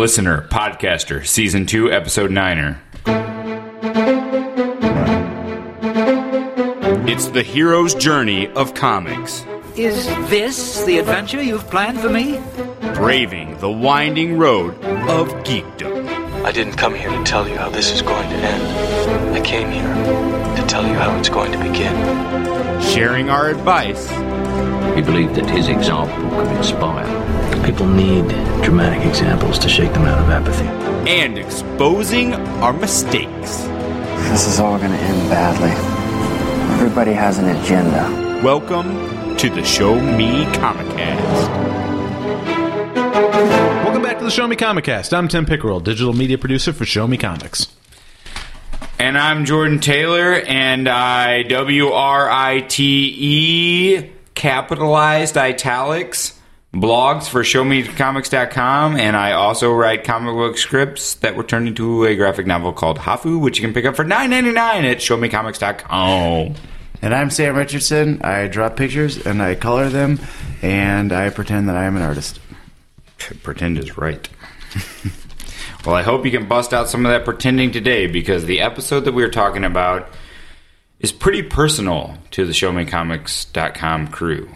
[0.00, 2.80] Listener, podcaster, season two, episode niner.
[7.06, 9.44] It's the hero's journey of comics,
[9.76, 12.40] Is this the adventure you've planned for me?
[12.94, 14.72] braving the winding road
[15.10, 16.08] of geekdom.
[16.46, 19.36] I didn't come here to tell you how this is going to end.
[19.36, 21.94] I came here to tell you how it's going to begin.
[22.80, 24.08] sharing our advice,
[24.96, 27.29] He believed that his example could inspire.
[27.64, 28.26] People need
[28.64, 30.66] dramatic examples to shake them out of apathy.
[31.08, 33.58] and exposing our mistakes.
[34.28, 35.70] This is all gonna end badly.
[36.74, 38.40] Everybody has an agenda.
[38.44, 41.50] Welcome to the Show Me Comic Cast.
[43.84, 45.14] Welcome back to the Show Me Comic Cast.
[45.14, 47.68] I'm Tim Pickerel, digital media producer for Show Me Comics.
[48.98, 56.38] And I'm Jordan Taylor, and I W R I T E capitalized italics
[56.72, 62.14] blogs for showmecomics.com and I also write comic book scripts that were turned into a
[62.14, 66.54] graphic novel called Hafu, which you can pick up for $9.99 at showmecomics.com.
[67.02, 68.20] And I'm Sam Richardson.
[68.22, 70.20] I draw pictures and I color them,
[70.60, 72.38] and I pretend that I am an artist.
[73.42, 74.28] Pretend is right.
[75.86, 79.00] well, I hope you can bust out some of that pretending today because the episode
[79.00, 80.10] that we are talking about
[81.00, 84.48] is pretty personal to the showmecomics.com crew.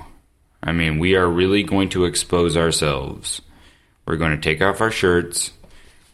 [0.64, 3.42] I mean, we are really going to expose ourselves.
[4.06, 5.52] We're going to take off our shirts.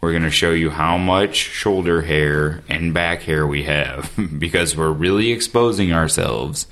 [0.00, 4.76] We're going to show you how much shoulder hair and back hair we have because
[4.76, 6.66] we're really exposing ourselves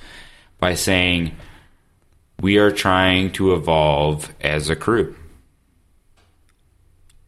[0.59, 1.37] by saying
[2.41, 5.15] we are trying to evolve as a crew.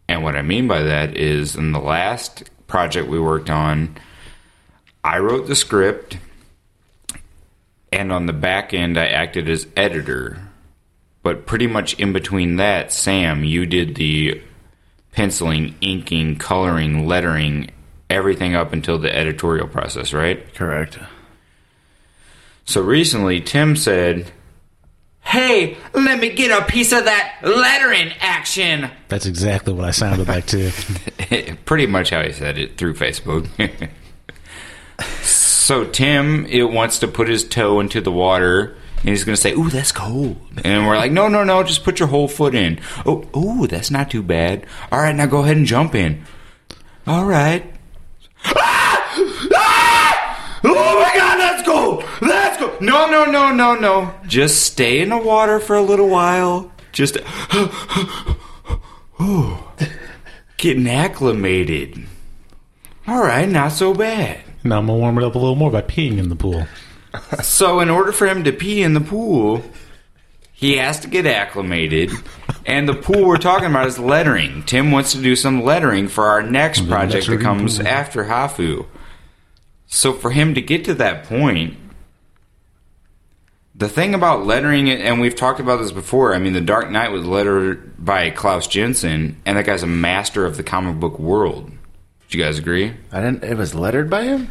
[0.09, 3.97] And what I mean by that is in the last project we worked on,
[5.05, 6.19] I wrote the script,
[7.92, 10.38] and on the back end, I acted as editor.
[11.22, 14.42] But pretty much in between that, Sam, you did the
[15.12, 17.70] penciling, inking, coloring, lettering,
[18.08, 20.52] everything up until the editorial process, right?
[20.55, 20.98] Correct.
[22.64, 24.30] So recently, Tim said,
[25.23, 28.90] Hey, let me get a piece of that lettering action.
[29.08, 30.70] That's exactly what I sounded like, too.
[31.64, 33.48] Pretty much how he said it through Facebook.
[35.70, 39.41] so Tim, it wants to put his toe into the water, and he's going to
[39.41, 42.57] say, "Ooh, that's cold," and we're like, "No, no, no, just put your whole foot
[42.57, 44.67] in." Oh, ooh, that's not too bad.
[44.91, 46.25] All right, now go ahead and jump in.
[47.07, 47.73] All right.
[48.47, 49.48] Ah!
[49.55, 50.61] Ah!
[50.64, 52.03] Oh my God, that's cold.
[52.20, 52.80] That's cold.
[52.80, 54.13] No, no, no, no, no.
[54.27, 56.73] Just stay in the water for a little while.
[56.91, 57.17] Just.
[60.57, 62.09] Getting acclimated.
[63.07, 64.49] All right, not so bad.
[64.63, 66.67] Now I'm going to warm it up a little more by peeing in the pool.
[67.43, 69.65] So, in order for him to pee in the pool,
[70.53, 72.13] he has to get acclimated.
[72.65, 74.63] And the pool we're talking about is lettering.
[74.63, 77.89] Tim wants to do some lettering for our next project that lettering comes pool.
[77.89, 78.87] after Hafu.
[79.89, 81.79] So, for him to get to that point,
[83.75, 86.33] the thing about lettering, and we've talked about this before.
[86.33, 90.47] I mean, The Dark Knight was lettered by Klaus Janson, and that guy's a master
[90.47, 91.73] of the comic book world.
[92.30, 92.95] Do you guys agree?
[93.13, 93.42] I didn't.
[93.45, 94.48] It was lettered by him.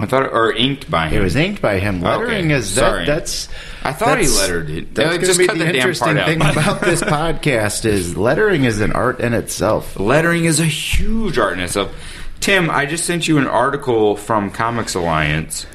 [0.00, 1.20] I thought, or inked by him.
[1.20, 2.00] It was inked by him.
[2.02, 2.80] Lettering Okay, is that.
[2.80, 3.06] sorry.
[3.06, 3.48] That's.
[3.84, 4.92] I thought he lettered it.
[4.94, 6.26] That's going just to be cut the the interesting part out.
[6.26, 9.98] thing about this podcast is lettering is an art in itself.
[9.98, 11.94] Lettering is a huge art in itself.
[12.40, 15.66] Tim, I just sent you an article from Comics Alliance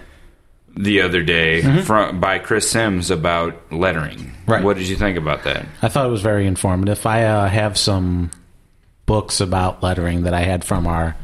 [0.75, 4.33] the other day from by Chris Sims about lettering.
[4.45, 4.61] Right.
[4.63, 5.65] What did you think about that?
[5.81, 7.05] I thought it was very informative.
[7.05, 8.31] I uh, have some
[9.09, 11.15] books about lettering that I had from our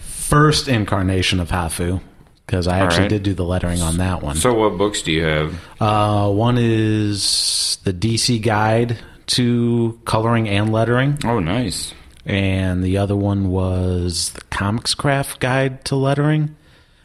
[0.00, 2.00] first incarnation of Hafu
[2.44, 3.08] because I actually right.
[3.10, 4.34] did do the lettering on that one.
[4.34, 5.54] So, what books do you have?
[5.80, 8.98] Uh, one is the DC Guide
[9.28, 11.94] to Coloring and Lettering, Oh, nice.
[12.26, 16.56] and the other one was the Comicraft Guide to Lettering.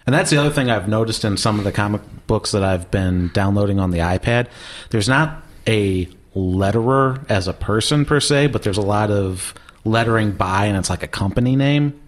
[0.07, 2.89] And that's the other thing I've noticed in some of the comic books that I've
[2.89, 4.47] been downloading on the iPad.
[4.89, 9.53] There's not a letterer as a person per se, but there's a lot of
[9.85, 12.00] lettering by, and it's like a company name.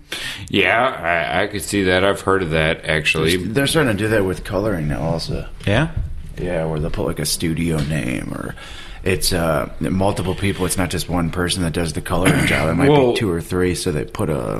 [0.49, 2.03] Yeah, I, I could see that.
[2.03, 3.37] I've heard of that actually.
[3.37, 5.47] They're starting to do that with coloring now, also.
[5.65, 5.91] Yeah.
[6.37, 8.55] Yeah, where they'll put like a studio name or
[9.03, 10.65] it's uh, multiple people.
[10.65, 12.69] It's not just one person that does the coloring job.
[12.69, 13.75] It might Well- be two or three.
[13.75, 14.59] So they put a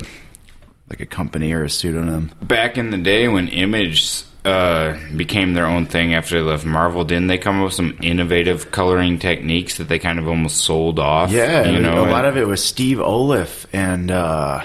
[0.88, 2.30] like a company or a pseudonym.
[2.42, 7.04] Back in the day when Image uh, became their own thing after they left Marvel,
[7.04, 10.98] didn't they come up with some innovative coloring techniques that they kind of almost sold
[10.98, 11.30] off?
[11.30, 14.64] Yeah, you know, a lot of it was Steve Oliff and uh,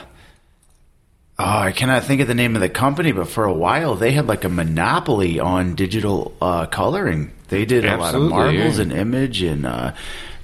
[1.39, 4.11] oh, I cannot think of the name of the company, but for a while they
[4.11, 7.31] had like a monopoly on digital uh, coloring.
[7.49, 8.83] They did a lot of marvels yeah.
[8.83, 9.93] and image and uh,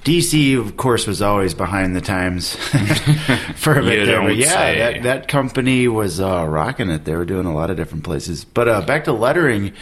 [0.04, 2.54] DC, of course, was always behind the times
[3.56, 4.20] for a bit there.
[4.20, 4.78] But yeah, say.
[4.78, 7.06] that, that company was uh, rocking it.
[7.06, 8.44] They were doing a lot of different places.
[8.44, 9.72] But uh, back to lettering.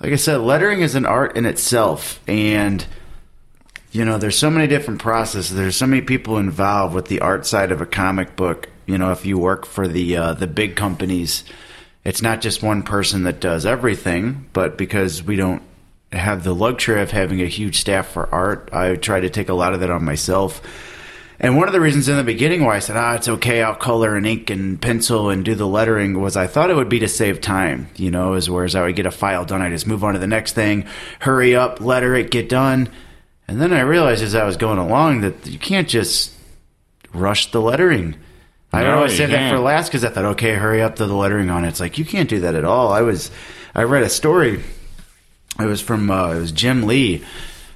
[0.00, 2.20] Like I said, lettering is an art in itself.
[2.28, 2.86] And,
[3.90, 5.56] you know, there's so many different processes.
[5.56, 8.68] There's so many people involved with the art side of a comic book.
[8.86, 11.42] You know, if you work for the uh, the big companies,
[12.04, 15.62] it's not just one person that does everything, but because we don't
[16.12, 19.54] have the luxury of having a huge staff for art, I try to take a
[19.54, 20.62] lot of that on myself.
[21.40, 23.74] And one of the reasons in the beginning why I said, ah, it's okay, I'll
[23.74, 26.98] color and ink and pencil and do the lettering was I thought it would be
[26.98, 29.86] to save time, you know, as whereas I would get a file done, I just
[29.86, 30.86] move on to the next thing,
[31.20, 32.88] hurry up, letter it, get done.
[33.46, 36.32] And then I realized as I was going along that you can't just
[37.14, 38.16] rush the lettering.
[38.72, 41.06] I No, always you say that for last because I thought, okay, hurry up to
[41.06, 41.68] the lettering on it.
[41.68, 42.92] It's like you can't do that at all.
[42.92, 43.30] I was,
[43.74, 44.62] I read a story.
[45.58, 47.24] It was from uh, it was Jim Lee,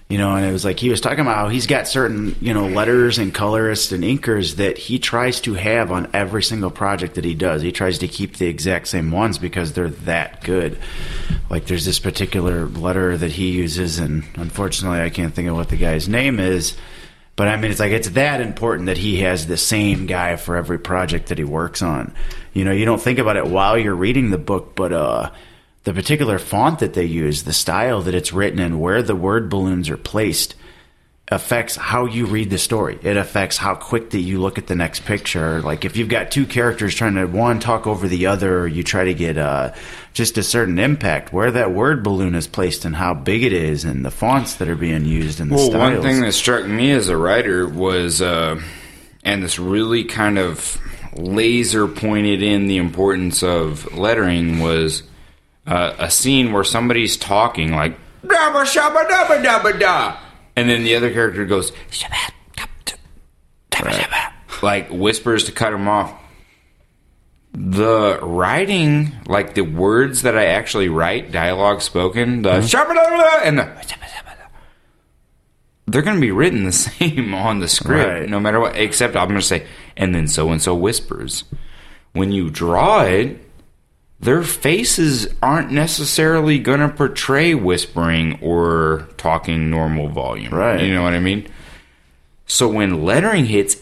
[0.08, 2.54] you know, and it was like he was talking about how he's got certain you
[2.54, 7.16] know letters and colorists and inkers that he tries to have on every single project
[7.16, 7.60] that he does.
[7.60, 10.78] He tries to keep the exact same ones because they're that good.
[11.50, 15.68] Like there's this particular letter that he uses, and unfortunately, I can't think of what
[15.68, 16.76] the guy's name is.
[17.34, 20.54] But I mean, it's like it's that important that he has the same guy for
[20.54, 22.14] every project that he works on.
[22.52, 25.30] You know, you don't think about it while you're reading the book, but uh,
[25.84, 29.48] the particular font that they use, the style that it's written in, where the word
[29.48, 30.54] balloons are placed,
[31.28, 32.98] affects how you read the story.
[33.02, 35.62] It affects how quick that you look at the next picture.
[35.62, 38.82] Like if you've got two characters trying to one talk over the other, or you
[38.82, 39.72] try to get uh,
[40.12, 43.84] just a certain impact, where that word balloon is placed and how big it is,
[43.84, 45.94] and the fonts that are being used and the Well, styles.
[45.94, 48.60] one thing that struck me as a writer was, uh,
[49.24, 50.78] and this really kind of
[51.14, 55.02] laser pointed in the importance of lettering was
[55.66, 60.16] uh, a scene where somebody's talking like dabba shabba dabba dabba da,
[60.56, 61.72] and then the other character goes
[64.62, 66.12] like whispers to cut him off.
[67.54, 72.68] The writing, like the words that I actually write, dialogue spoken, the da and the
[72.68, 74.46] shabba dabba da,
[75.86, 78.28] they're going to be written the same on the script, Right.
[78.28, 78.76] no matter what.
[78.76, 79.66] Except I'm going to say,
[79.96, 81.44] and then so and so whispers.
[82.12, 83.38] When you draw it,
[84.22, 90.54] their faces aren't necessarily going to portray whispering or talking normal volume.
[90.54, 90.80] Right.
[90.80, 91.48] You know what I mean?
[92.46, 93.76] So when lettering hits,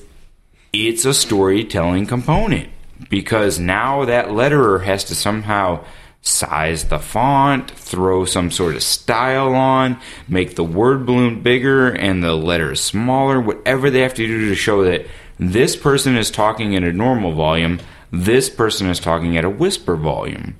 [0.72, 2.70] it's a storytelling component
[3.10, 5.84] because now that letterer has to somehow
[6.22, 12.22] size the font, throw some sort of style on, make the word balloon bigger and
[12.22, 15.06] the letters smaller, whatever they have to do to show that
[15.38, 19.96] this person is talking in a normal volume, this person is talking at a whisper
[19.96, 20.56] volume.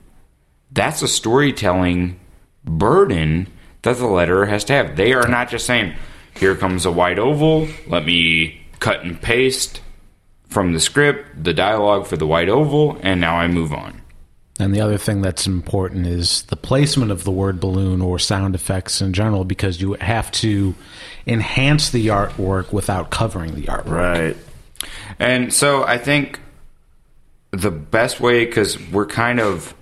[0.73, 2.19] That's a storytelling
[2.65, 3.49] burden
[3.83, 4.97] that the letterer has to have.
[4.97, 5.95] They are not just saying,
[6.35, 9.81] here comes a white oval, let me cut and paste
[10.49, 14.01] from the script the dialogue for the white oval, and now I move on.
[14.59, 18.55] And the other thing that's important is the placement of the word balloon or sound
[18.55, 20.75] effects in general, because you have to
[21.27, 23.91] enhance the artwork without covering the artwork.
[23.91, 24.37] right.
[25.19, 26.41] And so I think
[27.51, 29.75] the best way, because we're kind of,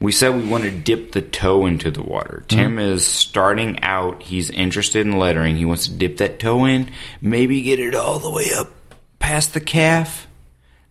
[0.00, 2.44] we said we want to dip the toe into the water.
[2.46, 2.58] Mm-hmm.
[2.58, 4.22] Tim is starting out.
[4.22, 5.56] He's interested in lettering.
[5.56, 6.90] He wants to dip that toe in,
[7.20, 8.70] maybe get it all the way up
[9.18, 10.26] past the calf.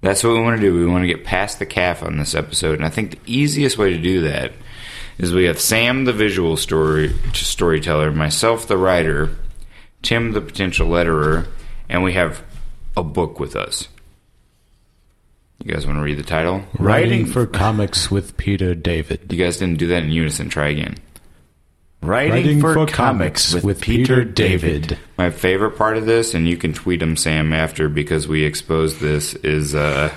[0.01, 0.73] That's what we want to do.
[0.73, 2.75] We want to get past the calf on this episode.
[2.75, 4.51] And I think the easiest way to do that
[5.17, 9.35] is we have Sam, the visual story storyteller, myself, the writer,
[10.01, 11.47] Tim, the potential letterer,
[11.89, 12.43] and we have
[12.97, 13.87] a book with us.
[15.63, 16.63] You guys want to read the title?
[16.77, 19.31] Writing for comics with Peter David.
[19.31, 20.49] You guys didn't do that in unison.
[20.49, 20.95] Try again.
[22.01, 24.99] Writing, for, comics, with, Peter, David.
[25.17, 28.99] My favorite part of this, and you can tweet him, Sam, after because we exposed
[28.99, 30.13] this, is uh,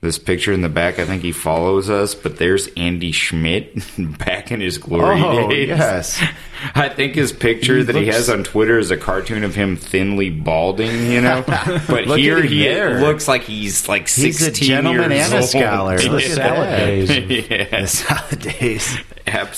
[0.00, 0.98] this picture in the back.
[0.98, 3.74] I think he follows us, but there's Andy Schmidt
[4.18, 5.24] back in his glory days.
[5.26, 5.68] Oh, days.
[5.68, 6.22] yes.
[6.74, 9.76] I think his picture He that he has on Twitter is a cartoon of him
[9.76, 11.42] thinly balding, you know.
[11.88, 13.00] But here he there.
[13.00, 15.48] looks like he's like He's a sixteen gentleman years and a old.
[15.48, 15.98] scholar.
[15.98, 16.86] Look at Salad that.
[16.86, 17.48] days.
[17.50, 18.96] yeah, The solid days.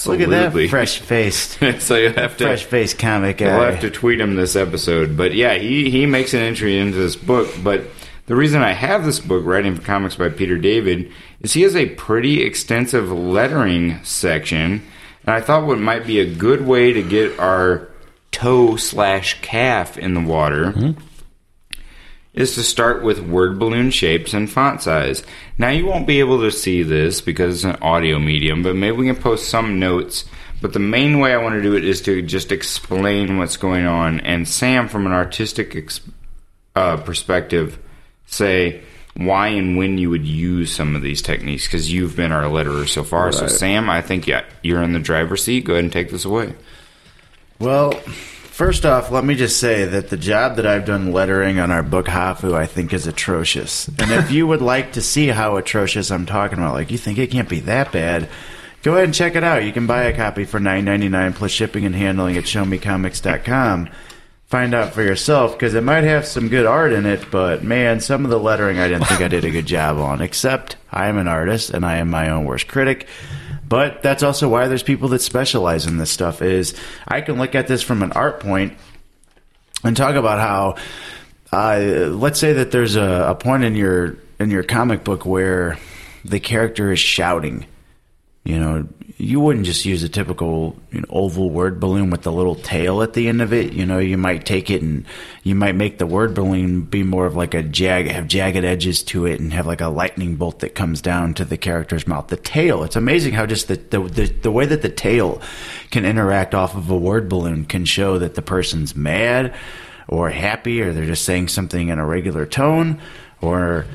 [0.06, 3.90] Look at that fresh faced, so you have to fresh faced comic We'll have to
[3.90, 5.16] tweet him this episode.
[5.16, 7.49] But yeah, he, he makes an entry into this book.
[7.64, 7.84] But
[8.26, 11.10] the reason I have this book, Writing for Comics by Peter David,
[11.40, 14.82] is he has a pretty extensive lettering section.
[15.24, 17.88] And I thought what might be a good way to get our
[18.30, 20.94] toe slash calf in the water
[22.32, 25.22] is to start with word balloon shapes and font size.
[25.58, 28.96] Now you won't be able to see this because it's an audio medium, but maybe
[28.96, 30.24] we can post some notes
[30.62, 33.84] But the main way I want to do it is to just explain what's going
[33.84, 36.00] on, and Sam, from an artistic ex-
[36.76, 37.80] uh, perspective,
[38.32, 38.82] say
[39.14, 42.88] why and when you would use some of these techniques because you've been our letterer
[42.88, 43.30] so far.
[43.32, 45.64] So, Sam, I think yeah, you're in the driver's seat.
[45.64, 46.54] Go ahead and take this away.
[47.58, 51.70] Well, first off, let me just say that the job that I've done lettering on
[51.70, 53.88] our book Hafu, I think, is atrocious.
[53.88, 57.18] And if you would like to see how atrocious I'm talking about, like you think
[57.18, 58.30] it can't be that bad,
[58.82, 59.64] go ahead and check it out.
[59.64, 63.90] You can buy a copy for $9.99 plus shipping and handling at ShowMeComics.com.
[64.52, 68.00] Find out for yourself because it might have some good art in it, but man,
[68.00, 70.21] some of the lettering I didn't think I did a good job on.
[70.21, 73.09] Except I am an artist and I am my own worst critic.
[73.66, 76.42] But that's also why there's people that specialize in this stuff.
[76.42, 76.78] Is
[77.09, 78.75] I can look at this from an art point
[79.85, 80.76] and talk about how,
[81.50, 85.78] uh, let's say that there's a, a point in your in your comic book where
[86.26, 87.64] the character is shouting.
[88.44, 88.88] You know,
[89.22, 93.02] you wouldn't just use a typical you know, oval word balloon with the little tail
[93.02, 93.72] at the end of it.
[93.72, 95.04] You know, you might take it and
[95.44, 99.04] you might make the word balloon be more of like a jag, have jagged edges
[99.04, 102.26] to it, and have like a lightning bolt that comes down to the character's mouth.
[102.28, 105.40] The tail, it's amazing how just the the the, the way that the tail
[105.92, 109.54] can interact off of a word balloon can show that the person's mad
[110.08, 113.00] or happy, or they're just saying something in a regular tone,
[113.40, 113.86] or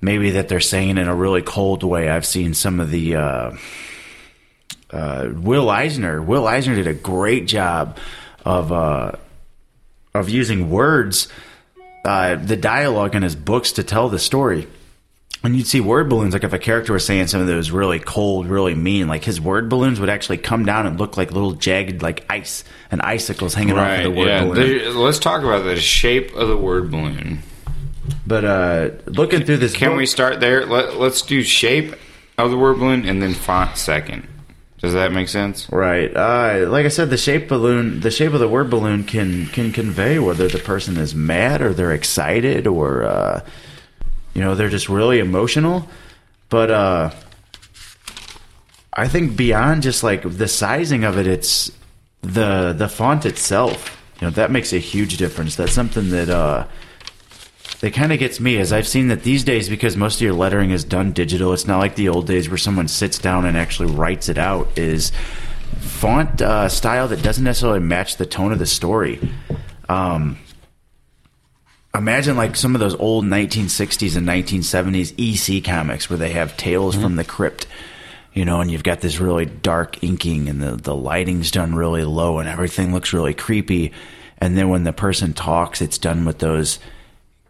[0.00, 2.08] maybe that they're saying in a really cold way.
[2.08, 3.16] I've seen some of the.
[3.16, 3.56] Uh,
[4.90, 6.22] uh, Will Eisner.
[6.22, 7.98] Will Eisner did a great job
[8.44, 9.12] of uh,
[10.14, 11.28] of using words,
[12.04, 14.66] uh, the dialogue in his books to tell the story.
[15.44, 18.00] And you'd see word balloons, like if a character was saying something that was really
[18.00, 21.52] cold, really mean, like his word balloons would actually come down and look like little
[21.52, 24.44] jagged, like ice and icicles hanging off of the word yeah.
[24.44, 24.56] balloon.
[24.56, 27.38] There- let's talk about the shape of the word balloon.
[28.26, 30.66] But uh, looking through this, Can book- we start there?
[30.66, 31.94] Let, let's do shape
[32.36, 34.26] of the word balloon and then font second.
[34.78, 35.68] Does that make sense?
[35.70, 36.14] Right.
[36.14, 39.72] Uh, like I said, the shape balloon, the shape of the word balloon can can
[39.72, 43.44] convey whether the person is mad or they're excited or uh,
[44.34, 45.88] you know they're just really emotional.
[46.48, 47.10] But uh,
[48.92, 51.72] I think beyond just like the sizing of it, it's
[52.22, 54.00] the the font itself.
[54.20, 55.56] You know that makes a huge difference.
[55.56, 56.66] That's something that uh,
[57.80, 60.32] that kind of gets me as I've seen that these days because most of your
[60.32, 61.52] lettering is done digital.
[61.52, 64.76] It's not like the old days where someone sits down and actually writes it out.
[64.76, 65.12] Is
[65.78, 69.20] font uh, style that doesn't necessarily match the tone of the story.
[69.88, 70.38] Um,
[71.94, 76.96] imagine like some of those old 1960s and 1970s EC comics where they have Tales
[76.96, 77.66] from the Crypt.
[78.32, 82.04] You know, and you've got this really dark inking, and the, the lighting's done really
[82.04, 83.92] low, and everything looks really creepy.
[84.36, 86.78] And then when the person talks, it's done with those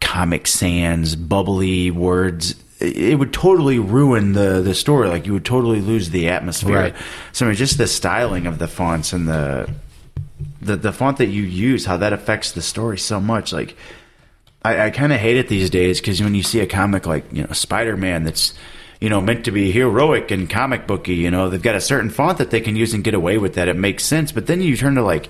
[0.00, 2.54] Comic Sans bubbly words.
[2.80, 5.08] It would totally ruin the the story.
[5.08, 6.76] Like you would totally lose the atmosphere.
[6.76, 6.96] Right.
[7.32, 9.68] So I mean, just the styling of the fonts and the
[10.60, 13.52] the the font that you use, how that affects the story so much.
[13.52, 13.76] Like
[14.62, 17.32] I, I kind of hate it these days because when you see a comic like
[17.32, 18.54] you know Spider Man that's
[19.00, 22.10] you know meant to be heroic and comic booky, you know they've got a certain
[22.10, 23.68] font that they can use and get away with that.
[23.68, 25.28] It makes sense, but then you turn to like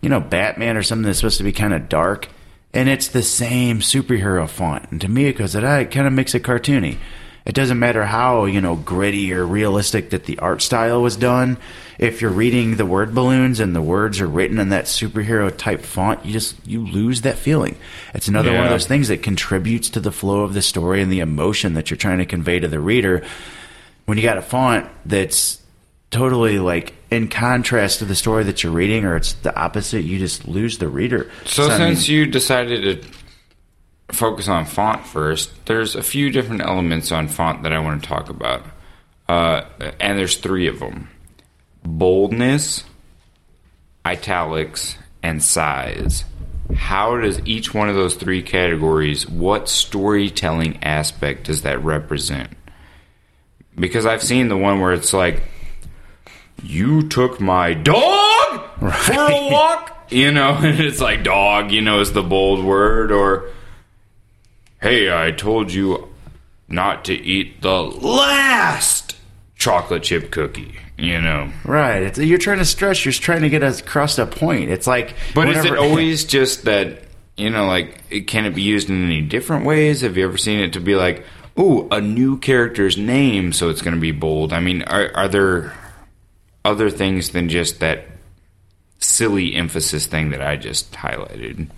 [0.00, 2.28] you know Batman or something that's supposed to be kind of dark,
[2.72, 4.90] and it's the same superhero font.
[4.90, 6.98] And to me, it goes that ah, it kind of makes it cartoony.
[7.44, 11.58] It doesn't matter how you know gritty or realistic that the art style was done.
[11.98, 15.80] If you're reading the word balloons and the words are written in that superhero type
[15.80, 17.76] font, you just you lose that feeling.
[18.14, 21.10] It's another one of those things that contributes to the flow of the story and
[21.10, 23.24] the emotion that you're trying to convey to the reader.
[24.04, 25.59] When you got a font that's
[26.10, 30.18] totally like in contrast to the story that you're reading, or it's the opposite, you
[30.18, 31.30] just lose the reader.
[31.44, 33.08] So, I mean- since you decided to
[34.14, 38.08] focus on font first, there's a few different elements on font that I want to
[38.08, 38.64] talk about,
[39.28, 39.62] uh,
[40.00, 41.08] and there's three of them:
[41.84, 42.84] boldness,
[44.04, 46.24] italics, and size.
[46.74, 49.28] How does each one of those three categories?
[49.28, 52.50] What storytelling aspect does that represent?
[53.74, 55.42] Because I've seen the one where it's like,
[56.62, 62.00] "You took my dog for a walk," you know, and it's like "dog," you know,
[62.00, 63.50] is the bold word, or
[64.80, 66.08] "Hey, I told you
[66.68, 69.16] not to eat the last
[69.56, 71.50] chocolate chip cookie," you know.
[71.64, 73.04] right, it's, you're trying to stretch.
[73.04, 74.70] You're trying to get us across a point.
[74.70, 77.04] It's like, But is it always just that
[77.40, 80.02] you know, like, it, can it be used in any different ways?
[80.02, 81.24] Have you ever seen it to be like,
[81.58, 84.52] "Ooh, a new character's name," so it's going to be bold?
[84.52, 85.72] I mean, are are there
[86.64, 88.04] other things than just that
[88.98, 91.68] silly emphasis thing that I just highlighted?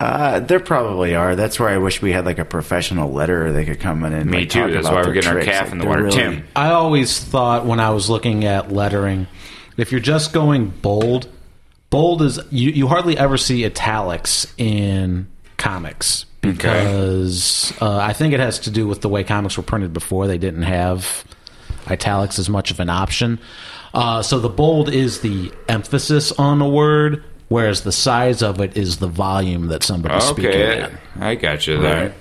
[0.00, 1.36] Uh, there probably are.
[1.36, 4.28] That's where I wish we had like a professional letterer they could come in and
[4.30, 4.60] Me like, too.
[4.62, 5.48] talk That's about why we're getting our tricks.
[5.50, 6.02] calf Like, in the water.
[6.02, 6.44] really- Tim.
[6.56, 9.28] I always thought when I was looking at lettering
[9.76, 11.28] If you're just going bold,
[11.88, 18.40] bold is you, you hardly ever see italics in comics because uh, I think it
[18.40, 20.26] has to do with the way comics were printed before.
[20.26, 21.24] They didn't have
[21.86, 23.38] italics as much of an option.
[23.94, 28.76] Uh, so the bold is the emphasis on a word, whereas the size of it
[28.76, 30.82] is the volume that somebody's speaking Okay,
[31.16, 31.22] in.
[31.22, 32.04] I got you there.
[32.06, 32.14] Right.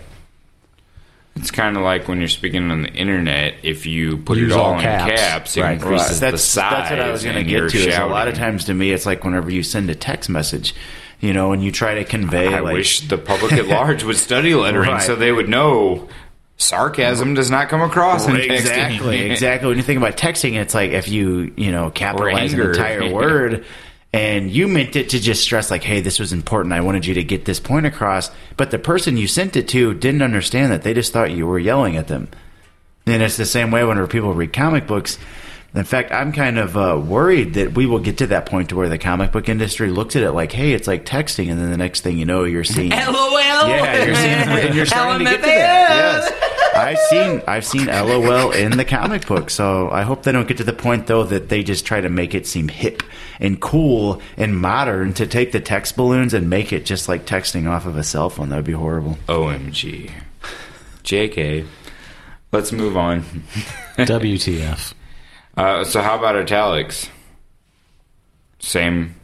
[1.38, 3.56] It's kind of like when you're speaking on the internet.
[3.63, 5.12] If you put Use it all all in caps.
[5.22, 6.72] caps, it Right, increases the that's, size.
[6.72, 7.77] That's what I was going to get to.
[7.77, 10.75] Is a lot of times to me, it's like whenever you send a text message,
[11.22, 12.53] you know, and you try to convey.
[12.53, 15.01] I like, wish the public at large would study lettering Right.
[15.01, 16.10] so they would know
[16.58, 18.51] sarcasm does not come across in texting.
[18.51, 19.67] exactly, exactly.
[19.70, 23.65] When you think about texting, it's like if you you know capitalize an entire word.
[24.13, 26.74] And you meant it to just stress, like, hey, this was important.
[26.74, 28.29] I wanted you to get this point across.
[28.58, 30.81] But the person you sent it to didn't understand that.
[30.81, 32.27] They just thought you were yelling at them.
[33.05, 35.17] And it's the same way whenever people read comic books.
[35.74, 38.75] In fact, I'm kind of uh, worried that we will get to that point to
[38.75, 41.50] where the comic book industry looks at it like, hey, it's like texting.
[41.50, 42.89] And then the next thing you know, you're seeing.
[42.89, 43.31] LOL.
[43.70, 45.89] Yeah, you're seeing, and you're starting to get to that.
[45.89, 46.31] Yes,
[46.81, 49.50] I've seen, I've seen LOL in the comic book.
[49.50, 52.09] So I hope they don't get to the point though that they just try to
[52.09, 53.03] make it seem hip
[53.39, 57.69] and cool and modern to take the text balloons and make it just like texting
[57.69, 58.50] off of a cell phone.
[58.50, 59.17] That would be horrible.
[59.27, 60.11] OMG.
[61.03, 61.67] JK.
[62.51, 63.21] Let's move on.
[63.97, 64.93] WTF?
[65.55, 67.09] Uh, so how about italics?
[68.59, 69.15] Same.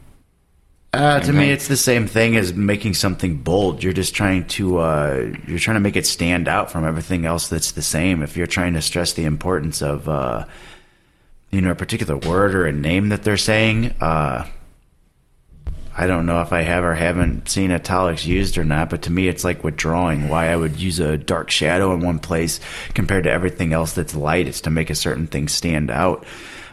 [0.92, 3.82] Uh, to me, it's the same thing as making something bold.
[3.82, 7.48] You're just trying to uh, you're trying to make it stand out from everything else
[7.48, 8.22] that's the same.
[8.22, 10.46] If you're trying to stress the importance of uh,
[11.50, 14.46] you know a particular word or a name that they're saying, uh,
[15.94, 18.88] I don't know if I have or haven't seen italics used or not.
[18.88, 20.30] But to me, it's like withdrawing.
[20.30, 22.60] Why I would use a dark shadow in one place
[22.94, 24.48] compared to everything else that's light.
[24.48, 26.24] It's to make a certain thing stand out.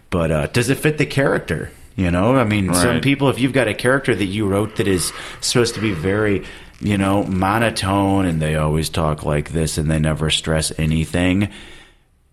[0.09, 1.69] But uh, does it fit the character?
[1.95, 4.87] You know, I mean, some people, if you've got a character that you wrote that
[4.87, 6.43] is supposed to be very,
[6.81, 11.49] you know, monotone and they always talk like this and they never stress anything.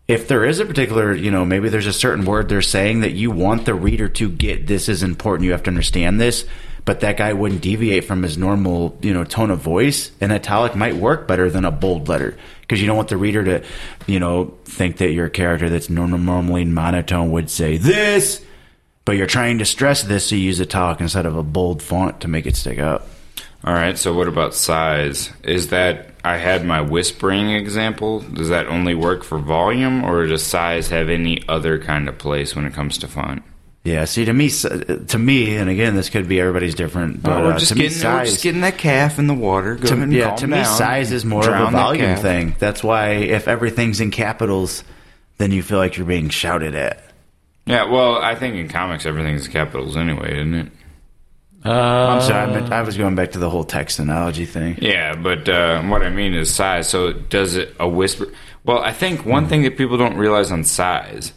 [0.08, 3.12] If there is a particular, you know, maybe there's a certain word they're saying that
[3.12, 6.44] you want the reader to get this is important, you have to understand this,
[6.84, 10.74] but that guy wouldn't deviate from his normal, you know, tone of voice, an italic
[10.74, 13.64] might work better than a bold letter because you don't want the reader to,
[14.08, 18.44] you know, think that your character that's normally monotone would say this,
[19.04, 22.20] but you're trying to stress this, so you use italic instead of a bold font
[22.20, 23.06] to make it stick out.
[23.64, 23.96] All right.
[23.96, 25.30] So what about size?
[25.44, 28.20] Is that I had my whispering example?
[28.20, 32.56] Does that only work for volume, or does size have any other kind of place
[32.56, 33.42] when it comes to font?
[33.84, 37.42] Yeah, see, to me, to me, and again, this could be everybody's different, but Oh,
[37.46, 39.74] we're uh, just to me, getting we're size, just getting that calf in the water.
[39.74, 42.22] Go to, ahead and yeah, calm to me, size is more of a volume calf.
[42.22, 42.54] thing.
[42.60, 44.84] That's why if everything's in capitals,
[45.38, 47.02] then you feel like you're being shouted at.
[47.66, 47.84] Yeah.
[47.84, 50.72] Well, I think in comics everything's capitals anyway, isn't it?
[51.64, 54.78] I'm sorry, I, meant, I was going back to the whole text analogy thing.
[54.80, 56.88] Yeah, but uh, what I mean is size.
[56.88, 58.26] So does it a whisper?
[58.64, 61.32] Well, I think one thing that people don't realize on size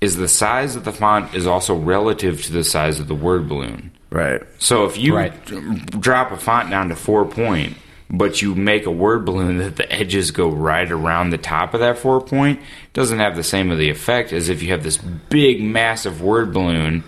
[0.00, 3.48] is the size of the font is also relative to the size of the word
[3.48, 3.90] balloon.
[4.10, 4.40] Right.
[4.58, 5.44] So if you Right.
[5.46, 5.60] d-
[5.98, 7.76] drop a font down to four point,
[8.10, 11.80] but you make a word balloon that the edges go right around the top of
[11.80, 14.82] that four point, it doesn't have the same of the effect as if you have
[14.82, 17.04] this big, massive word balloon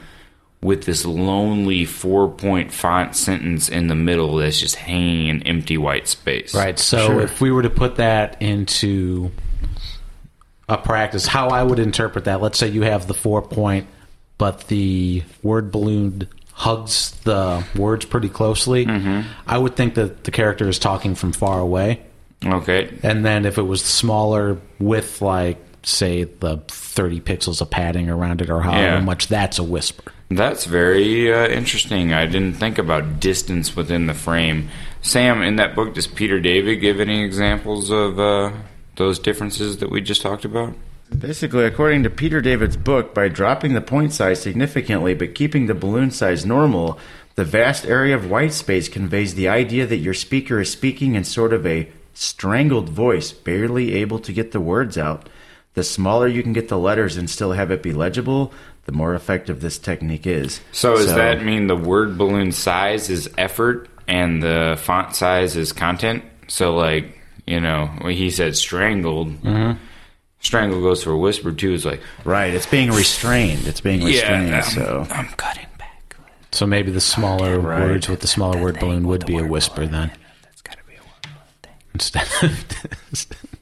[0.62, 5.76] with this lonely four point font sentence in the middle that's just hanging in empty
[5.76, 6.54] white space.
[6.54, 6.78] Right.
[6.78, 7.20] So Sure.
[7.20, 9.32] if we were to put that into
[10.68, 13.88] a practice, how I would interpret that, let's say you have the four point,
[14.38, 18.86] but the word balloon hugs the words pretty closely.
[19.46, 22.02] I would think that the character is talking from far away.
[22.44, 22.92] Okay.
[23.02, 28.40] And then if it was smaller with like say the 30 pixels of padding around
[28.40, 29.00] it or however Yeah.
[29.00, 30.12] much that's a whisper.
[30.30, 32.12] That's very uh, interesting.
[32.12, 34.68] I didn't think about distance within the frame.
[35.02, 38.52] Sam, in that book, does Peter David give any examples of uh,
[38.96, 40.74] those differences that we just talked about?
[41.18, 45.74] Basically, according to Peter David's book, by dropping the point size significantly but keeping the
[45.74, 46.98] balloon size normal,
[47.34, 51.24] the vast area of white space conveys the idea that your speaker is speaking in
[51.24, 55.28] sort of a strangled voice, barely able to get the words out.
[55.74, 58.52] The smaller you can get the letters and still have it be legible,
[58.84, 60.60] the more effective this technique is.
[60.72, 65.72] So, does that mean the word balloon size is effort and the font size is
[65.72, 66.24] content?
[66.48, 69.78] So, like, you know, when he said strangled, mm-hmm.
[70.42, 71.72] Strangle goes for a whisper too.
[71.72, 72.52] Is like, right?
[72.52, 73.66] It's being restrained.
[73.66, 74.48] It's being restrained.
[74.48, 76.16] yeah, so I'm cutting back.
[76.50, 77.80] So maybe the smaller Right.
[77.80, 80.10] words with the smaller word balloon would be a whisper then.
[80.42, 81.72] That's got to be a word balloon thing.
[81.94, 83.61] Instead of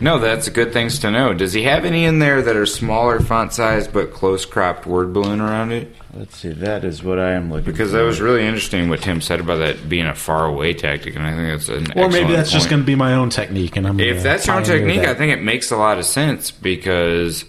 [0.00, 1.34] No, that's good things to know.
[1.34, 5.12] Does he have any in there that are smaller font size but close cropped word
[5.12, 5.94] balloon around it?
[6.14, 6.52] Let's see.
[6.52, 7.66] That is what I am looking.
[7.70, 7.98] Because for.
[7.98, 11.24] that was really interesting what Tim said about that being a far away tactic, and
[11.24, 13.76] I think that's an Or maybe excellent that's just going to be my own technique,
[13.76, 15.10] and I'm if that's your own technique, that.
[15.10, 17.44] I think it makes a lot of sense because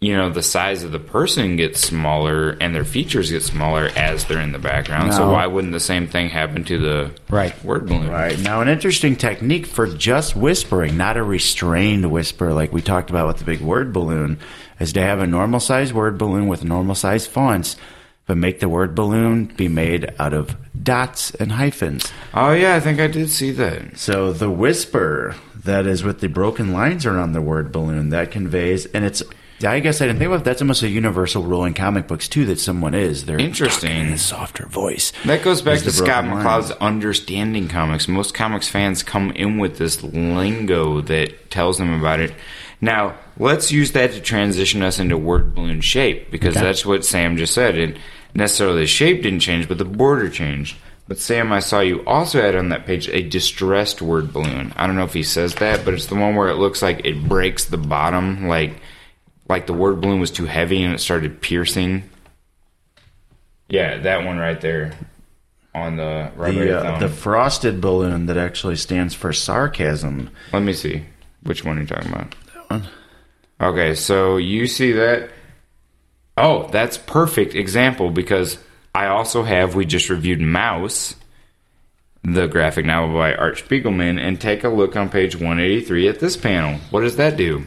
[0.00, 4.24] you know the size of the person gets smaller and their features get smaller as
[4.24, 5.12] they're in the background.
[5.12, 7.52] So why wouldn't the same thing happen to the Right.
[7.62, 8.08] word balloon?
[8.08, 8.38] Right.
[8.40, 13.26] Now, an interesting technique for just whispering, not a restrained whisper like we talked about
[13.28, 14.38] with the big word balloon,
[14.78, 17.76] is to have a normal sized word balloon with normal sized fonts,
[18.26, 22.10] but make the word balloon be made out of dots and hyphens.
[22.32, 23.98] Oh yeah, I think I did see that.
[23.98, 28.86] So the whisper that is with the broken lines around the word balloon that conveys,
[28.86, 29.22] and it's.
[29.62, 30.44] I guess I didn't think about.
[30.44, 32.46] That's almost a universal rule in comic books too.
[32.46, 33.90] That someone is they're Interesting.
[33.90, 35.12] in a softer voice.
[35.26, 38.08] That goes back to Scott McCloud's understanding comics.
[38.08, 42.32] Most comics fans come in with this lingo that tells them about it.
[42.80, 46.64] Now, let's use that to transition us into word balloon shape because Okay.
[46.64, 47.76] that's what Sam just said.
[47.76, 47.98] And
[48.34, 50.76] necessarily the shape didn't change, but the border changed.
[51.06, 54.72] But Sam, I saw you also had on that page a distressed word balloon.
[54.76, 57.04] I don't know if he says that, but it's the one where it looks like
[57.04, 58.80] it breaks the bottom, like
[59.50, 62.08] like the word balloon was too heavy and it started piercing.
[63.68, 64.92] Yeah, that one right there
[65.74, 70.30] on the right The, uh, the frosted balloon that actually stands for sarcasm.
[70.52, 71.02] Let me see
[71.42, 72.34] which one are you're talking about.
[72.54, 72.88] That one.
[73.60, 75.30] Okay, so you see that?
[76.36, 78.56] Oh, that's perfect example because
[78.94, 81.16] I also have we just reviewed Maus,
[82.22, 86.36] the graphic novel by Art Spiegelman, and take a look on page 183 at this
[86.36, 86.78] panel.
[86.90, 87.66] What does that do?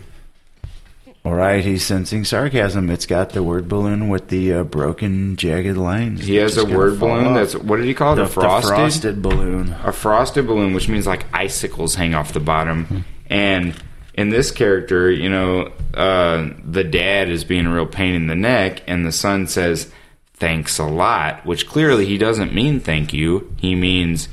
[1.26, 2.90] All right, he's sensing sarcasm.
[2.90, 6.26] It's got the word balloon with the uh, broken, jagged lines.
[6.26, 7.36] He has a word balloon off.
[7.36, 8.16] that's what did he call it?
[8.18, 8.70] the, a frosted?
[8.70, 9.74] frosted balloon.
[9.84, 13.06] a frosted balloon, which means like icicles hang off the bottom.
[13.30, 13.74] And
[14.16, 18.36] in this character, you know, uh, the dad is being a real pain in the
[18.36, 19.90] neck, and the son says,
[20.34, 23.56] Thanks a lot, which clearly he doesn't mean thank you.
[23.60, 24.28] He means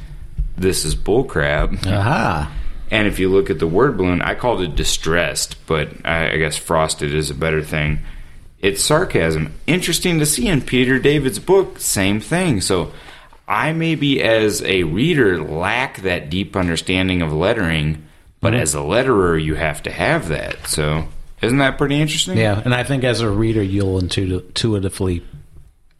[0.57, 1.87] this is bullcrap.
[1.87, 2.53] Aha.
[2.91, 6.37] And if you look at the word balloon, I called it distressed, but I, I
[6.39, 8.01] guess frosted is a better thing.
[8.59, 9.55] It's sarcasm.
[9.67, 12.61] Interesting to see in Peter David's book, same thing.
[12.61, 12.93] So
[13.49, 18.07] I maybe as a reader lack that deep understanding of lettering,
[18.41, 18.63] but mm-hmm.
[18.63, 20.67] as a letterer, you have to have that.
[20.67, 21.07] So
[21.43, 22.37] isn't that pretty interesting?
[22.37, 25.25] Yeah, and I think as a reader, you'll intuitively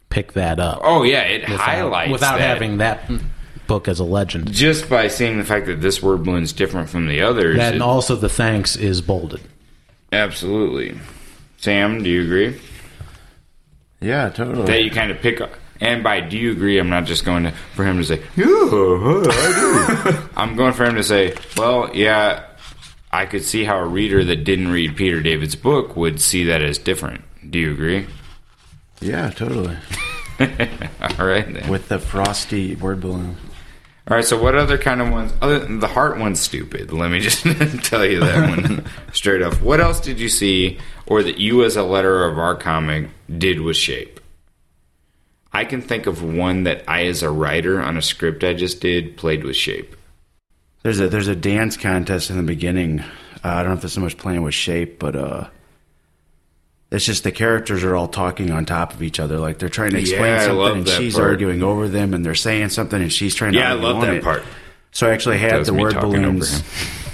[0.09, 0.81] pick that up.
[0.83, 2.47] Oh yeah, it without, highlights without that.
[2.47, 3.09] having that
[3.71, 4.51] book as a legend.
[4.51, 7.57] just by seeing the fact that this word balloon is different from the others.
[7.57, 9.41] That and it- also the thanks is bolded.
[10.11, 10.97] absolutely.
[11.57, 12.59] Sam, do you agree?
[14.01, 14.65] Yeah, totally.
[14.65, 15.51] that you kind of pick up.
[15.79, 18.45] And by do you agree, I'm not just going to for him to say, yeah,
[18.45, 20.17] I do.
[20.35, 22.43] I'm going for him to say, well, yeah,
[23.11, 26.61] I could see how a reader that didn't read Peter David's book would see that
[26.61, 27.23] as different.
[27.49, 28.07] Do you agree?
[29.01, 29.77] yeah, totally.
[30.39, 31.69] All right then.
[31.69, 33.37] With the frosty word balloon.
[34.07, 34.25] All right.
[34.25, 35.33] So what other kind of ones?
[35.41, 36.91] Other than the heart one's stupid.
[36.91, 37.43] Let me just
[37.83, 39.61] tell you that one straight up.
[39.61, 43.61] What else did you see, or that you as a letter of our comic did
[43.61, 44.19] with shape?
[45.53, 48.79] I can think of one that I, as a writer on a script I just
[48.79, 49.95] did, played with shape.
[50.83, 53.01] There's a there's a dance contest in the beginning.
[53.01, 53.05] Uh,
[53.43, 55.47] I don't know if there's so much playing with shape, but uh,
[56.91, 59.91] it's just the characters are all talking on top of each other, like they're trying
[59.91, 61.27] to explain Yeah, something, and she's part.
[61.29, 63.59] arguing over them, and they're saying something, and she's trying to.
[63.59, 64.23] Yeah, I love that it.
[64.23, 64.43] part.
[64.91, 66.63] So I actually had the word balloons.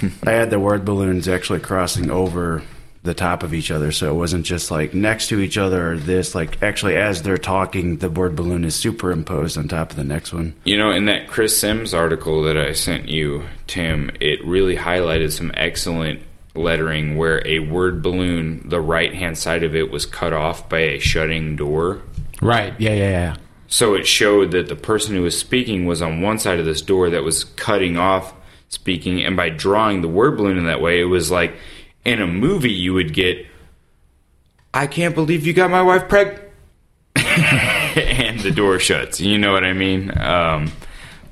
[0.26, 2.62] I had the word balloons actually crossing over
[3.04, 5.96] the top of each other, so it wasn't just like next to each other or
[5.96, 6.34] this.
[6.34, 10.32] Like actually, as they're talking, the word balloon is superimposed on top of the next
[10.32, 10.54] one.
[10.64, 15.30] You know, in that Chris Sims article that I sent you, Tim, it really highlighted
[15.32, 16.20] some excellent
[16.54, 20.80] lettering where a word balloon, the right hand side of it was cut off by
[20.80, 22.02] a shutting door.
[22.40, 22.74] Right.
[22.78, 23.36] Yeah, yeah, yeah.
[23.68, 26.80] So it showed that the person who was speaking was on one side of this
[26.80, 28.34] door that was cutting off
[28.68, 31.54] speaking, and by drawing the word balloon in that way, it was like
[32.04, 33.46] in a movie you would get,
[34.72, 36.44] I can't believe you got my wife pregnant.
[37.16, 39.20] and the door shuts.
[39.20, 40.16] You know what I mean?
[40.16, 40.72] Um,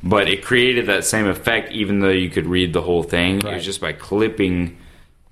[0.02, 3.38] but it created that same effect, even though you could read the whole thing.
[3.38, 4.76] It was just by clipping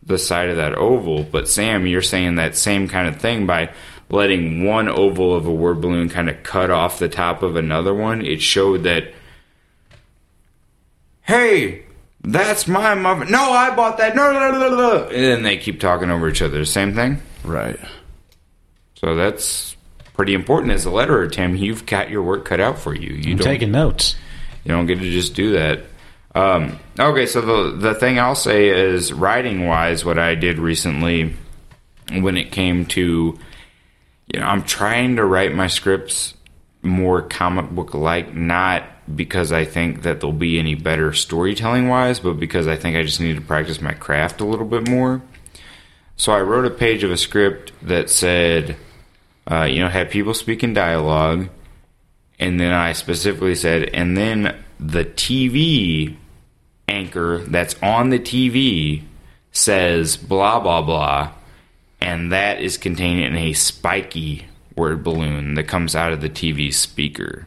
[0.06, 1.22] the side of that oval.
[1.22, 3.72] But Sam, you're saying that same kind of thing by
[4.10, 7.94] letting one oval of a word balloon kind of cut off the top of another
[7.94, 8.24] one.
[8.24, 9.12] It showed that,
[11.22, 11.84] hey,
[12.22, 13.24] that's my mother.
[13.26, 14.14] No, I bought that.
[14.14, 15.04] No, no, no, no, no.
[15.08, 16.64] And then they keep talking over each other.
[16.64, 17.20] Same thing.
[17.42, 17.78] Right.
[18.96, 19.76] So that's
[20.14, 21.56] pretty important as a letterer, Tim.
[21.56, 23.14] You've got your work cut out for you.
[23.14, 24.16] You I'm don't taking notes.
[24.64, 25.80] you don't get to just do that.
[26.34, 31.34] Um, okay, so the the thing I'll say is writing wise, what I did recently
[32.12, 33.38] when it came to,
[34.32, 36.34] you know, I'm trying to write my scripts
[36.82, 38.84] more comic book like, not
[39.16, 43.02] because I think that they'll be any better storytelling wise, but because I think I
[43.02, 45.22] just need to practice my craft a little bit more.
[46.16, 48.76] So I wrote a page of a script that said,
[49.50, 51.48] uh, you know, had people speak in dialogue,
[52.38, 56.16] and then I specifically said, and then the TV
[56.88, 59.02] anchor that's on the TV
[59.52, 61.30] says blah blah blah,
[62.00, 66.72] and that is contained in a spiky word balloon that comes out of the TV
[66.72, 67.46] speaker.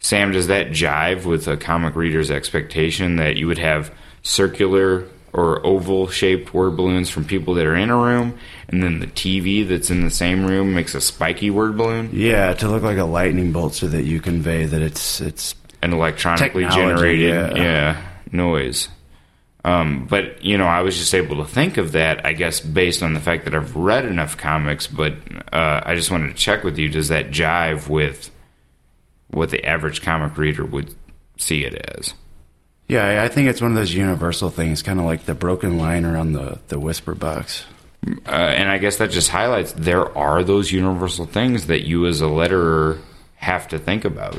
[0.00, 5.64] Sam, does that jive with a comic reader's expectation that you would have circular or
[5.64, 9.66] oval shaped word balloons from people that are in a room, and then the TV
[9.66, 12.10] that's in the same room makes a spiky word balloon?
[12.12, 15.92] Yeah, to look like a lightning bolt, so that you convey that it's it's An
[15.92, 17.62] electronically Technology, generated yeah.
[17.62, 18.02] yeah.
[18.30, 18.88] noise.
[19.64, 23.02] Um, but you know, I was just able to think of that, I guess, based
[23.02, 24.86] on the fact that I've read enough comics.
[24.86, 25.14] But
[25.52, 28.30] uh, I just wanted to check with you: does that jive with
[29.28, 30.94] what the average comic reader would
[31.36, 32.14] see it as?
[32.88, 33.22] yeah.
[33.22, 36.32] I- think it's one of those universal things, kind of like the broken line around
[36.32, 37.64] the the whisper box.
[38.26, 42.20] Uh, and I guess that just highlights there are those universal things that you, as
[42.20, 43.00] a letterer,
[43.36, 44.36] have to think about.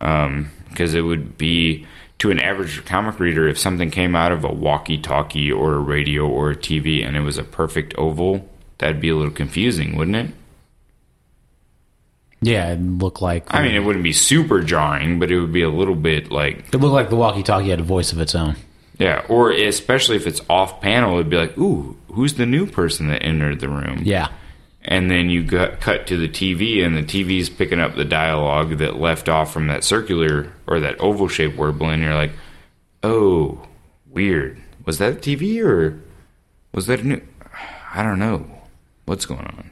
[0.00, 1.86] Um, because it would be
[2.18, 6.26] to an average comic reader if something came out of a walkie-talkie or a radio
[6.28, 10.16] or a TV and it was a perfect oval, that'd be a little confusing, wouldn't
[10.16, 10.30] it?
[12.40, 13.52] Yeah, it'd look like.
[13.52, 16.72] I mean, it wouldn't be super jarring, but it would be a little bit like
[16.72, 18.54] it looked like the walkie-talkie had a voice of its own.
[18.98, 19.24] yeah.
[19.28, 23.24] Or especially if it's off panel, it'd be like, ooh, who's the new person that
[23.24, 24.02] entered the room?
[24.04, 24.28] Yeah,
[24.82, 28.78] and then you got cut to the TV, and the TV's picking up the dialogue
[28.78, 32.02] that left off from that circular or that oval shaped word balloon.
[32.02, 32.32] You're like,
[33.02, 33.66] oh,
[34.06, 34.60] weird.
[34.84, 36.00] Was that a TV or
[36.72, 37.20] was that a new?
[37.92, 38.46] I don't know.
[39.04, 39.70] What's going on?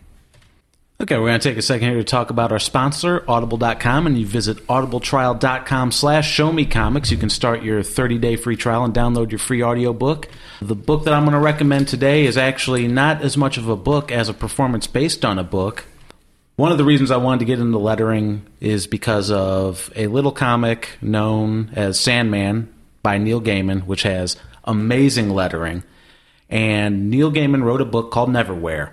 [0.98, 4.16] Okay, we're going to take a second here to talk about our sponsor, Audible.com, and
[4.16, 7.10] you visit audibletrial.com slash show me comics.
[7.10, 10.26] You can start your 30-day free trial and download your free audiobook.
[10.62, 13.76] The book that I'm going to recommend today is actually not as much of a
[13.76, 15.84] book as a performance based on a book.
[16.56, 20.32] One of the reasons I wanted to get into lettering is because of a little
[20.32, 25.84] comic known as Sandman by Neil Gaiman, which has amazing lettering.
[26.48, 28.92] And Neil Gaiman wrote a book called Neverwhere.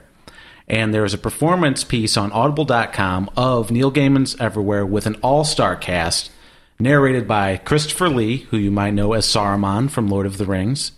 [0.68, 5.44] And there is a performance piece on audible.com of Neil Gaiman's Neverwhere with an all
[5.44, 6.32] star cast
[6.80, 10.92] narrated by Christopher Lee, who you might know as Saruman from Lord of the Rings,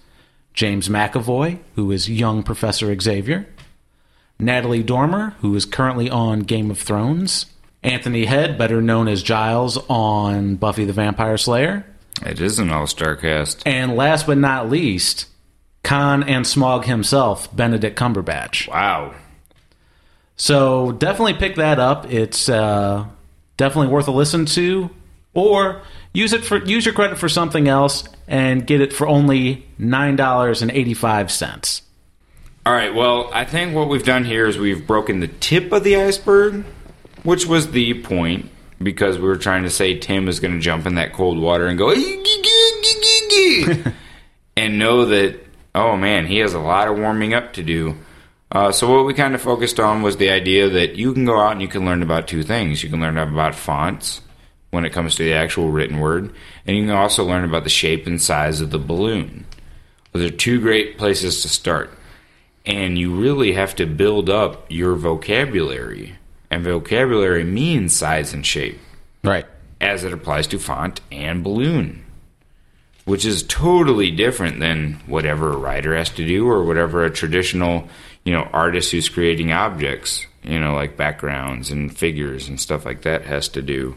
[0.54, 3.48] James McAvoy, who is young Professor Xavier,
[4.40, 7.46] Natalie Dormer, who is currently on Game of Thrones,
[7.84, 11.86] Anthony Head, better known as Giles on Buffy the Vampire Slayer,
[12.26, 13.62] It is an all star cast.
[13.66, 15.28] and last but not least,
[15.84, 18.68] Khan and Smaug himself, Benedict Cumberbatch.
[18.70, 19.14] Wow.
[20.38, 22.12] So definitely pick that up.
[22.12, 23.06] It's uh,
[23.58, 24.90] definitely worth a listen to,
[25.34, 25.82] or
[26.14, 30.16] use it for use your credit for something else and get it for only nine
[30.16, 31.82] dollars and eighty five cents.
[32.66, 32.94] All right.
[32.94, 36.66] Well, I think what we've done here is we've broken the tip of the iceberg,
[37.24, 38.50] which was the point
[38.82, 41.68] because we were trying to say Tim is going to jump in that cold water
[41.68, 41.92] and go
[44.58, 45.40] and know that
[45.76, 47.96] oh man, he has a lot of warming up to do.
[48.52, 51.40] Uh, so what we kind of focused on was the idea that you can go
[51.40, 52.84] out and you can learn about two things.
[52.84, 54.22] You can learn about fonts
[54.72, 56.34] when it comes to the actual written word,
[56.66, 59.46] and you can also learn about the shape and size of the balloon.
[60.12, 61.92] Those are two great places to start
[62.66, 66.16] and you really have to build up your vocabulary.
[66.50, 68.80] And vocabulary means size and shape
[69.24, 69.46] Right.
[69.82, 72.04] as it applies to font and balloon,
[73.04, 77.88] which is totally different than whatever a writer has to do or whatever a traditional,
[78.26, 83.04] you know, artist who's creating objects, you know, like backgrounds and figures and stuff like
[83.04, 83.96] that has to do.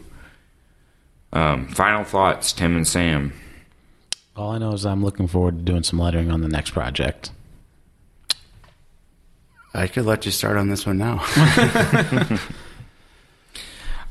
[1.33, 3.33] Um, final thoughts, Tim and Sam.
[4.35, 7.31] All I know is I'm looking forward to doing some lettering on the next project.
[9.73, 11.25] I could let you start on this one now.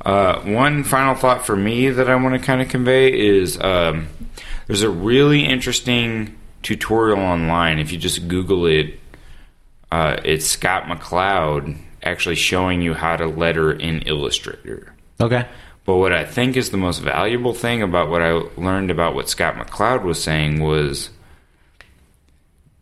[0.05, 4.09] Uh, one final thought for me that I want to kind of convey is um,
[4.67, 7.79] there's a really interesting tutorial online.
[7.79, 8.99] If you just Google it,
[9.91, 14.95] uh, it's Scott McCloud actually showing you how to letter in Illustrator.
[15.21, 15.47] Okay.
[15.85, 19.29] But what I think is the most valuable thing about what I learned about what
[19.29, 21.11] Scott McCloud was saying was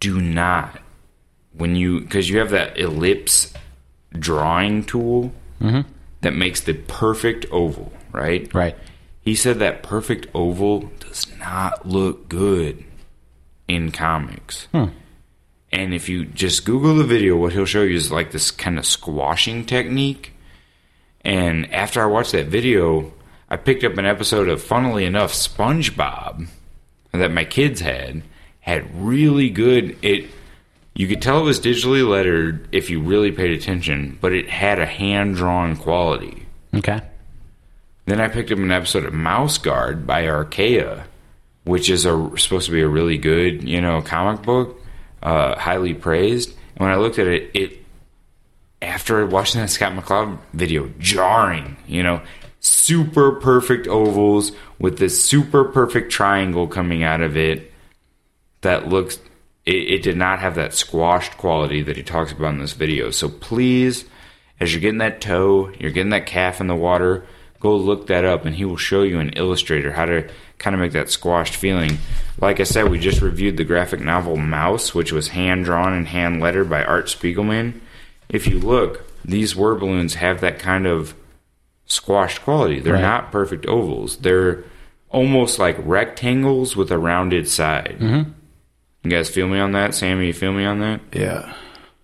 [0.00, 0.80] do not,
[1.52, 3.54] when you, because you have that ellipse
[4.12, 5.32] drawing tool
[6.20, 8.52] that makes the perfect oval, right?
[8.52, 8.76] Right.
[9.20, 12.84] he said that perfect oval does not look good
[13.68, 14.66] in comics.
[15.72, 18.78] And if you just Google the video, what he'll show you is like this kind
[18.78, 20.32] of squashing technique.
[21.22, 23.12] And after I watched that video,
[23.50, 26.48] I picked up an episode of, funnily enough, SpongeBob
[27.12, 28.22] that my kids had.
[28.60, 29.96] Had really good.
[30.02, 30.28] It
[30.96, 34.78] you could tell it was digitally lettered if you really paid attention, but it had
[34.78, 36.46] a hand drawn quality.
[36.74, 37.00] Okay.
[38.06, 41.06] Then I picked up an episode of Mouse Guard by Archaia,
[41.64, 44.80] which is a supposed to be a really good, you know, comic book,
[45.22, 46.50] uh, highly praised.
[46.76, 47.84] And when I looked at it, it
[48.82, 52.20] after watching that Scott McCloud video, jarring, you know,
[52.60, 57.72] super perfect ovals with this super perfect triangle coming out of it
[58.60, 59.18] that looks
[59.64, 63.10] it, it did not have that squashed quality that he talks about in this video.
[63.10, 64.04] So please,
[64.60, 67.26] as you're getting that toe, you're getting that calf in the water,
[67.60, 70.80] go look that up and he will show you an illustrator how to kind of
[70.80, 71.98] make that squashed feeling.
[72.40, 76.06] Like I said, we just reviewed the graphic novel Maus, which was hand drawn and
[76.06, 77.80] hand lettered by Art Spiegelman.
[78.28, 81.14] If you look, these word balloons have that kind of
[81.86, 82.80] squashed quality.
[82.80, 83.02] They're Right.
[83.02, 84.18] not perfect ovals.
[84.18, 84.64] They're
[85.08, 87.96] almost like rectangles with a rounded side.
[88.00, 88.30] Mm-hmm.
[89.04, 89.94] You guys feel me on that?
[89.94, 91.00] Sammy, you feel me on that?
[91.12, 91.54] Yeah.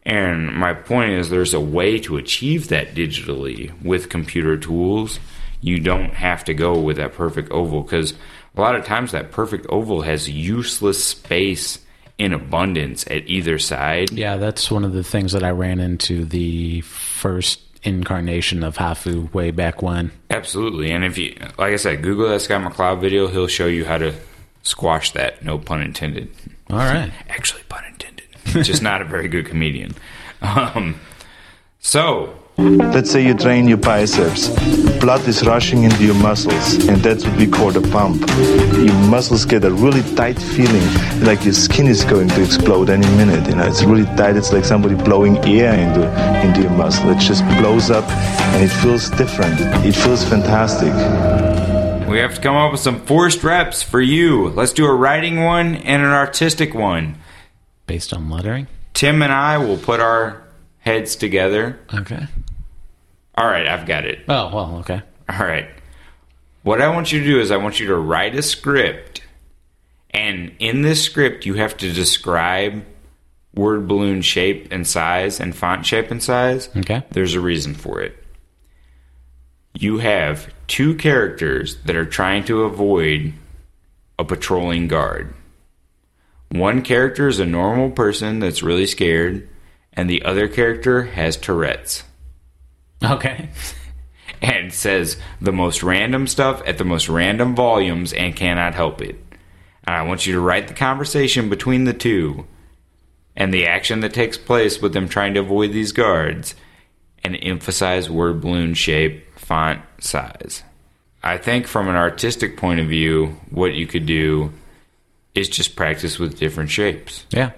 [0.04, 5.18] And my point is, there's a way to achieve that digitally with computer tools.
[5.62, 8.12] You don't have to go with that perfect oval because
[8.56, 11.78] a lot of times that perfect oval has useless space
[12.18, 14.10] in abundance at either side.
[14.12, 19.32] Yeah, that's one of the things that I ran into the first incarnation of Hafu
[19.32, 20.12] way back when.
[20.30, 20.90] Absolutely.
[20.90, 23.98] And if you, like I said, Google that Scott McCloud video, he'll show you how
[23.98, 24.14] to
[24.62, 25.44] squash that.
[25.44, 26.30] No pun intended.
[26.70, 27.12] All right.
[27.28, 28.26] Actually, pun intended.
[28.64, 29.94] Just not a very good comedian.
[30.44, 30.98] Um,
[31.78, 34.48] so, Let's say you train your biceps.
[35.00, 38.20] Blood is rushing into your muscles, and that's what we call the pump.
[38.76, 40.86] Your muscles get a really tight feeling,
[41.24, 43.48] like your skin is going to explode any minute.
[43.48, 44.36] You know, it's really tight.
[44.36, 46.02] It's like somebody blowing air into
[46.46, 47.10] into your muscle.
[47.10, 49.58] It just blows up, and it feels different.
[49.84, 50.92] It feels fantastic.
[52.08, 54.50] we have to come up with some forced reps for you.
[54.50, 57.16] Let's do a writing one and an artistic one.
[57.86, 58.68] Based on lettering?
[58.92, 60.44] Tim and I will put our
[60.80, 61.80] heads together.
[61.92, 62.26] Okay.
[63.34, 64.20] All right, I've got it.
[64.28, 65.02] Oh, well, okay.
[65.28, 65.68] All right.
[66.62, 69.22] What I want you to do is I want you to write a script,
[70.10, 72.84] and in this script, you have to describe
[73.54, 76.68] word balloon shape and size and font shape and size.
[76.76, 77.02] Okay.
[77.10, 78.16] There's a reason for it.
[79.74, 83.32] You have two characters that are trying to avoid
[84.18, 85.34] a patrolling guard.
[86.50, 89.48] One character is a normal person that's really scared,
[89.94, 92.04] and the other character has Tourette's
[93.04, 93.48] Okay.
[94.42, 99.16] and says the most random stuff at the most random volumes and cannot help it.
[99.86, 102.46] And I want you to write the conversation between the two
[103.36, 106.54] and the action that takes place with them trying to avoid these guards
[107.24, 110.62] and emphasize word balloon shape, font, size.
[111.22, 114.52] I think from an artistic point of view, what you could do
[115.34, 117.26] is just practice with different shapes.
[117.30, 117.52] Yeah.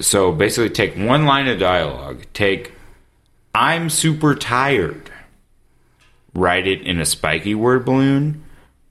[0.00, 2.24] So basically, take one line of dialogue.
[2.34, 2.72] Take,
[3.54, 5.10] I'm super tired.
[6.34, 8.44] Write it in a spiky word balloon.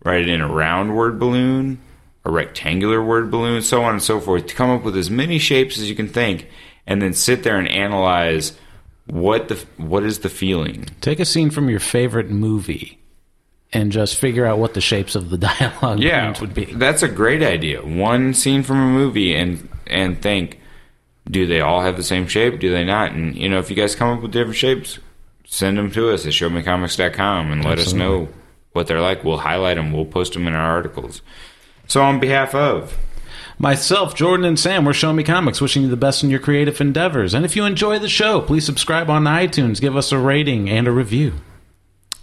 [0.04, 1.80] Write it in a round word balloon,
[2.26, 4.48] a rectangular word balloon, so on and so forth.
[4.48, 6.48] To come up with as many shapes as you can think,
[6.88, 8.58] and then sit there and analyze
[9.06, 10.86] what the what is the feeling.
[11.02, 13.00] Take a scene from your favorite movie
[13.74, 16.66] and just figure out what the shapes of the dialogue Yeah, would be.
[16.66, 17.82] That's a great idea.
[17.86, 20.60] One scene from a movie, and and think,
[21.30, 22.60] do they all have the same shape?
[22.60, 23.12] Do they not?
[23.12, 25.00] And you know, if you guys come up with different shapes,
[25.46, 28.30] send them to us at showmecomics.com and let us know
[28.74, 29.24] what they're like.
[29.24, 29.92] We'll highlight them.
[29.92, 31.22] We'll post them in our articles.
[31.88, 32.98] So, on behalf of
[33.62, 36.82] Myself, Jordan, and Sam, we're Show Me Comics, wishing you the best in your creative
[36.82, 37.36] endeavors.
[37.36, 40.88] And if you enjoy the show, please subscribe on iTunes, give us a rating and
[40.88, 41.34] a review.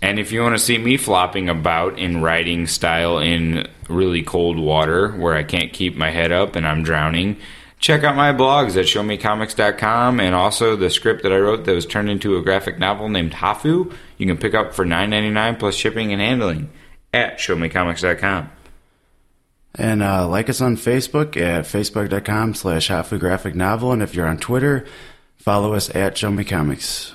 [0.03, 4.59] And if you want to see me flopping about in writing style in really cold
[4.59, 7.37] water where I can't keep my head up and I'm drowning,
[7.79, 11.87] check out my blogs at showmecomics.com and also the script that I wrote that was
[11.87, 13.93] turned into a graphic novel named Hafu.
[14.17, 16.71] You can pick up for $9.99 plus shipping and handling
[17.13, 18.51] at showmecomics.com.
[19.75, 23.93] And uh, like us on Facebook at facebook.com slash Hafu Graphic Novel.
[23.93, 24.87] And if you're on Twitter,
[25.37, 27.15] follow us at Show Me Comics.